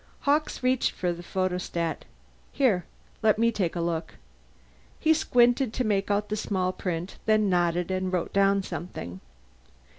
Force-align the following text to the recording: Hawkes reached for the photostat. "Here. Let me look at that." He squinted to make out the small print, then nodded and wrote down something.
Hawkes 0.21 0.63
reached 0.63 0.93
for 0.93 1.13
the 1.13 1.21
photostat. 1.21 2.05
"Here. 2.51 2.85
Let 3.21 3.37
me 3.37 3.49
look 3.51 3.61
at 3.77 3.85
that." 3.85 4.15
He 4.99 5.13
squinted 5.13 5.73
to 5.73 5.83
make 5.83 6.09
out 6.09 6.29
the 6.29 6.35
small 6.35 6.73
print, 6.73 7.19
then 7.27 7.51
nodded 7.51 7.91
and 7.91 8.11
wrote 8.11 8.33
down 8.33 8.63
something. 8.63 9.19